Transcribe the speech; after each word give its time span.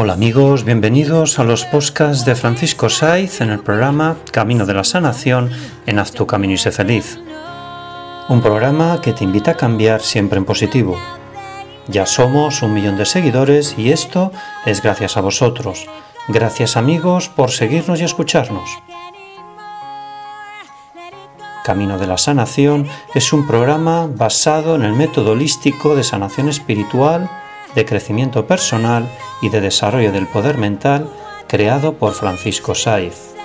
Hola 0.00 0.12
amigos, 0.12 0.62
bienvenidos 0.62 1.40
a 1.40 1.44
los 1.44 1.64
podcasts 1.64 2.24
de 2.24 2.36
Francisco 2.36 2.88
Saiz 2.88 3.40
en 3.40 3.50
el 3.50 3.58
programa 3.58 4.16
Camino 4.30 4.64
de 4.64 4.72
la 4.72 4.84
Sanación 4.84 5.50
en 5.86 5.98
Haz 5.98 6.12
tu 6.12 6.24
camino 6.24 6.52
y 6.52 6.56
sé 6.56 6.70
feliz. 6.70 7.18
Un 8.28 8.40
programa 8.40 9.00
que 9.00 9.12
te 9.12 9.24
invita 9.24 9.50
a 9.50 9.56
cambiar 9.56 10.00
siempre 10.00 10.38
en 10.38 10.44
positivo. 10.44 10.96
Ya 11.88 12.06
somos 12.06 12.62
un 12.62 12.74
millón 12.74 12.96
de 12.96 13.06
seguidores 13.06 13.74
y 13.76 13.90
esto 13.90 14.30
es 14.66 14.80
gracias 14.84 15.16
a 15.16 15.20
vosotros. 15.20 15.88
Gracias 16.28 16.76
amigos 16.76 17.28
por 17.28 17.50
seguirnos 17.50 18.00
y 18.00 18.04
escucharnos. 18.04 18.70
Camino 21.64 21.98
de 21.98 22.06
la 22.06 22.18
Sanación 22.18 22.86
es 23.16 23.32
un 23.32 23.48
programa 23.48 24.08
basado 24.08 24.76
en 24.76 24.84
el 24.84 24.92
método 24.92 25.32
holístico 25.32 25.96
de 25.96 26.04
sanación 26.04 26.48
espiritual, 26.48 27.28
de 27.78 27.84
crecimiento 27.84 28.44
personal 28.48 29.08
y 29.40 29.50
de 29.50 29.60
desarrollo 29.60 30.10
del 30.10 30.26
poder 30.26 30.58
mental 30.58 31.08
creado 31.46 31.92
por 31.92 32.12
Francisco 32.12 32.74
Saiz. 32.74 33.36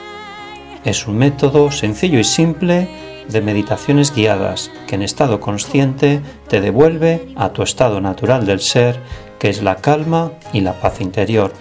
Es 0.84 1.06
un 1.06 1.20
método 1.20 1.70
sencillo 1.70 2.17
y 2.17 2.23
simple 2.23 2.89
de 3.30 3.42
meditaciones 3.42 4.11
guiadas 4.11 4.72
que 4.88 4.95
en 4.95 5.04
estado 5.04 5.39
consciente 5.39 6.20
te 6.48 6.61
devuelve 6.61 7.28
a 7.36 7.50
tu 7.50 7.61
estado 7.61 8.02
natural 8.02 8.48
del 8.48 8.59
ser, 8.59 9.00
que 9.38 9.50
es 9.50 9.61
la 9.61 9.76
calma 9.76 10.31
y 10.52 10.61
la 10.61 10.81
paz 10.81 11.00
interior. 11.00 11.54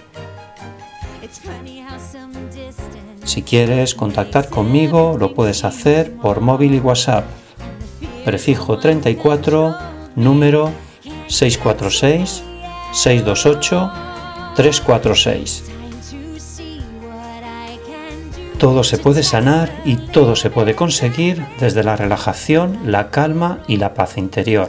Si 3.25 3.43
quieres 3.43 3.95
contactar 3.95 4.49
conmigo, 4.49 5.19
lo 5.21 5.35
puedes 5.35 5.65
hacer 5.65 6.11
por 6.17 6.41
móvil 6.41 6.75
y 6.75 6.81
WhatsApp. 6.81 7.27
Prefijo 8.25 8.79
34, 8.79 9.77
número 10.17 10.71
646 11.27 12.45
628 12.93 13.91
346. 14.55 15.63
to 16.11 16.39
see 16.39 16.81
what 17.01 17.43
I 17.43 17.79
can 17.87 18.31
do. 18.31 18.59
Todo 18.59 18.85
se 18.85 18.99
puede 18.99 19.23
sanar 19.23 19.73
y 19.85 19.97
todo 19.97 20.37
se 20.37 20.51
puede 20.51 20.75
conseguir 20.75 21.45
desde 21.59 21.83
la 21.83 21.97
relajación, 21.97 22.79
la 22.85 23.11
calma 23.11 23.61
y 23.67 23.79
la 23.79 23.95
paz 23.95 24.19
interior. 24.19 24.69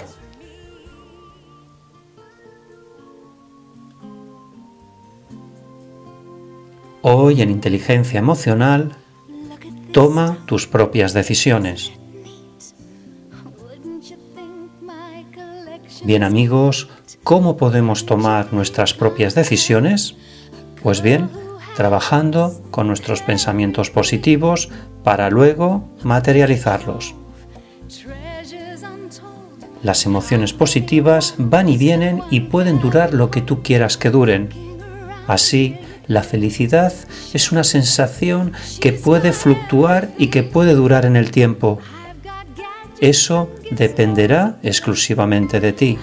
Hoy 7.01 7.41
en 7.41 7.51
inteligencia 7.51 8.19
emocional, 8.19 8.93
toma 9.91 10.37
tus 10.45 10.67
propias 10.67 11.11
decisiones. 11.13 11.91
Bien 16.05 16.23
amigos, 16.23 16.89
¿cómo 17.23 17.57
podemos 17.57 18.05
tomar 18.05 18.53
nuestras 18.53 18.93
propias 18.93 19.35
decisiones? 19.35 20.15
Pues 20.81 21.01
bien, 21.01 21.29
trabajando 21.75 22.61
con 22.71 22.87
nuestros 22.87 23.21
pensamientos 23.21 23.89
positivos 23.89 24.69
para 25.03 25.29
luego 25.29 25.87
materializarlos. 26.03 27.15
Las 29.81 30.05
emociones 30.05 30.53
positivas 30.53 31.35
van 31.37 31.67
y 31.67 31.77
vienen 31.77 32.21
y 32.29 32.41
pueden 32.41 32.79
durar 32.79 33.13
lo 33.13 33.29
que 33.31 33.41
tú 33.41 33.61
quieras 33.63 33.97
que 33.97 34.09
duren. 34.09 34.49
Así, 35.27 35.77
la 36.07 36.23
felicidad 36.23 36.93
es 37.33 37.51
una 37.51 37.63
sensación 37.63 38.53
que 38.79 38.93
puede 38.93 39.33
fluctuar 39.33 40.09
y 40.17 40.27
que 40.27 40.43
puede 40.43 40.73
durar 40.73 41.05
en 41.05 41.15
el 41.15 41.31
tiempo. 41.31 41.79
Eso 43.01 43.49
dependerá 43.71 44.57
exclusivamente 44.63 45.59
de 45.59 45.73
ti. 45.73 45.97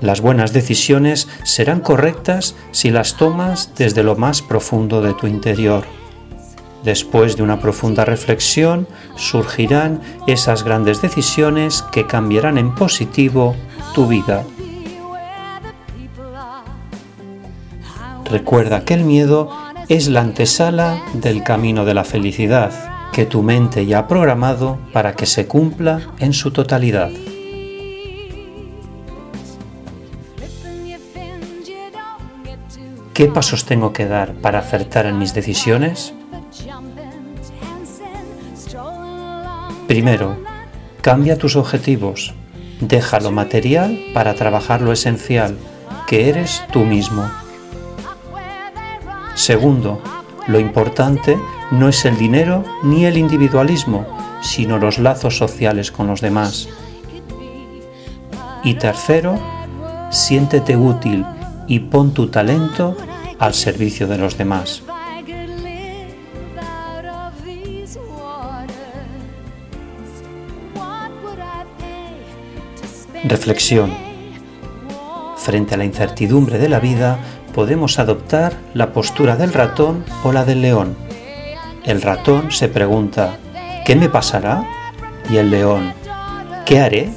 Las 0.00 0.20
buenas 0.20 0.52
decisiones 0.52 1.28
serán 1.42 1.80
correctas 1.80 2.54
si 2.70 2.90
las 2.90 3.16
tomas 3.16 3.72
desde 3.76 4.02
lo 4.02 4.14
más 4.16 4.42
profundo 4.42 5.02
de 5.02 5.14
tu 5.14 5.26
interior. 5.26 5.84
Después 6.84 7.36
de 7.36 7.42
una 7.42 7.58
profunda 7.58 8.04
reflexión 8.04 8.86
surgirán 9.16 10.00
esas 10.28 10.62
grandes 10.62 11.02
decisiones 11.02 11.82
que 11.90 12.06
cambiarán 12.06 12.58
en 12.58 12.74
positivo 12.74 13.56
tu 13.94 14.06
vida. 14.06 14.44
Recuerda 18.30 18.84
que 18.84 18.94
el 18.94 19.04
miedo 19.04 19.50
es 19.88 20.08
la 20.08 20.20
antesala 20.20 21.02
del 21.14 21.42
camino 21.42 21.84
de 21.84 21.94
la 21.94 22.04
felicidad 22.04 22.72
que 23.12 23.26
tu 23.26 23.42
mente 23.42 23.84
ya 23.84 24.00
ha 24.00 24.06
programado 24.06 24.78
para 24.92 25.14
que 25.14 25.26
se 25.26 25.48
cumpla 25.48 26.12
en 26.18 26.32
su 26.32 26.52
totalidad. 26.52 27.10
¿Qué 33.18 33.26
pasos 33.26 33.64
tengo 33.64 33.92
que 33.92 34.06
dar 34.06 34.34
para 34.34 34.60
acertar 34.60 35.04
en 35.06 35.18
mis 35.18 35.34
decisiones? 35.34 36.14
Primero, 39.88 40.36
cambia 41.00 41.36
tus 41.36 41.56
objetivos. 41.56 42.32
Deja 42.80 43.18
lo 43.18 43.32
material 43.32 43.98
para 44.14 44.34
trabajar 44.34 44.82
lo 44.82 44.92
esencial, 44.92 45.58
que 46.06 46.28
eres 46.28 46.62
tú 46.72 46.84
mismo. 46.84 47.28
Segundo, 49.34 50.00
lo 50.46 50.60
importante 50.60 51.36
no 51.72 51.88
es 51.88 52.04
el 52.04 52.16
dinero 52.18 52.62
ni 52.84 53.04
el 53.04 53.18
individualismo, 53.18 54.06
sino 54.42 54.78
los 54.78 55.00
lazos 55.00 55.36
sociales 55.36 55.90
con 55.90 56.06
los 56.06 56.20
demás. 56.20 56.68
Y 58.62 58.74
tercero, 58.74 59.40
siéntete 60.12 60.76
útil 60.76 61.26
y 61.68 61.80
pon 61.80 62.12
tu 62.12 62.28
talento 62.28 62.96
al 63.38 63.54
servicio 63.54 64.08
de 64.08 64.18
los 64.18 64.36
demás. 64.36 64.82
Reflexión. 73.24 73.92
Frente 75.36 75.74
a 75.74 75.78
la 75.78 75.84
incertidumbre 75.84 76.58
de 76.58 76.68
la 76.68 76.80
vida, 76.80 77.18
podemos 77.54 77.98
adoptar 77.98 78.54
la 78.74 78.92
postura 78.92 79.36
del 79.36 79.52
ratón 79.52 80.04
o 80.24 80.32
la 80.32 80.44
del 80.44 80.62
león. 80.62 80.96
El 81.84 82.00
ratón 82.02 82.50
se 82.50 82.68
pregunta, 82.68 83.38
¿qué 83.84 83.96
me 83.96 84.08
pasará? 84.08 84.64
Y 85.30 85.36
el 85.36 85.50
león, 85.50 85.92
¿qué 86.64 86.80
haré? 86.80 87.10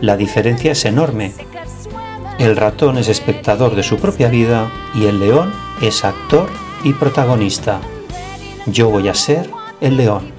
La 0.00 0.16
diferencia 0.16 0.72
es 0.72 0.84
enorme. 0.84 1.32
El 2.38 2.54
ratón 2.54 2.98
es 2.98 3.08
espectador 3.08 3.74
de 3.74 3.82
su 3.82 3.96
propia 3.96 4.28
vida 4.28 4.70
y 4.94 5.06
el 5.06 5.18
león 5.18 5.54
es 5.80 6.04
actor 6.04 6.50
y 6.84 6.92
protagonista. 6.92 7.80
Yo 8.66 8.90
voy 8.90 9.08
a 9.08 9.14
ser 9.14 9.50
el 9.80 9.96
león. 9.96 10.32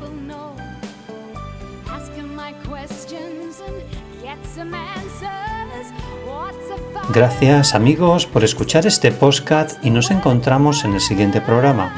Gracias 7.10 7.74
amigos 7.74 8.28
por 8.28 8.44
escuchar 8.44 8.86
este 8.86 9.12
podcast 9.12 9.84
y 9.84 9.90
nos 9.90 10.12
encontramos 10.12 10.86
en 10.86 10.94
el 10.94 11.02
siguiente 11.02 11.42
programa. 11.42 11.92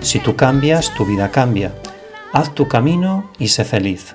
Si 0.00 0.20
tú 0.20 0.36
cambias, 0.36 0.94
tu 0.94 1.04
vida 1.04 1.30
cambia. 1.30 1.74
Haz 2.32 2.54
tu 2.54 2.66
camino 2.66 3.30
y 3.38 3.48
sé 3.48 3.64
feliz. 3.66 4.14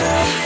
Yeah. 0.02 0.41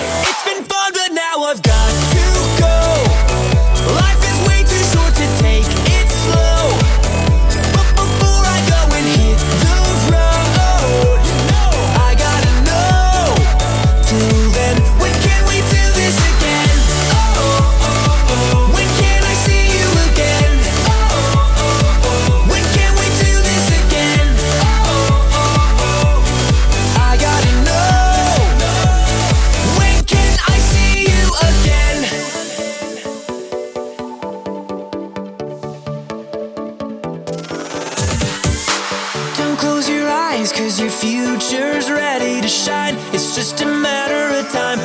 Just 43.35 43.59
a 43.59 43.65
matter 43.65 44.39
of 44.39 44.49
time 44.49 44.79